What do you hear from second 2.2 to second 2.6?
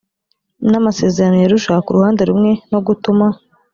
rumwe